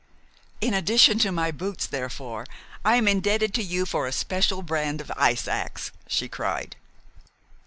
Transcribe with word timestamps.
"In 0.61 0.73
addition 0.73 1.19
to 1.19 1.31
my 1.31 1.51
boots, 1.51 1.85
therefore, 1.85 2.47
I 2.83 2.95
am 2.95 3.07
indebted 3.07 3.53
to 3.53 3.63
you 3.63 3.85
for 3.85 4.07
a 4.07 4.11
special 4.11 4.63
brand 4.63 4.99
of 4.99 5.11
ice 5.15 5.47
ax," 5.47 5.91
she 6.07 6.27
cried. 6.27 6.75